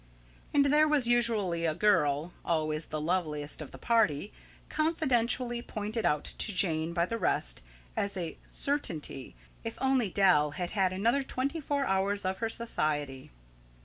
And 0.51 0.65
there 0.73 0.87
was 0.87 1.05
usually 1.05 1.63
a 1.67 1.75
girl 1.75 2.33
always 2.43 2.87
the 2.87 2.99
loveliest 2.99 3.61
of 3.61 3.69
the 3.69 3.77
party 3.77 4.33
confidentially 4.67 5.61
pointed 5.61 6.07
out 6.07 6.23
to 6.23 6.51
Jane, 6.51 6.91
by 6.91 7.05
the 7.05 7.19
rest, 7.19 7.61
as 7.95 8.17
a 8.17 8.39
certainty, 8.47 9.35
if 9.63 9.77
only 9.79 10.09
Dal 10.09 10.49
had 10.57 10.71
had 10.71 10.91
another 10.91 11.21
twenty 11.21 11.61
four 11.61 11.85
hours 11.85 12.25
of 12.25 12.39
her 12.39 12.49
society. 12.49 13.29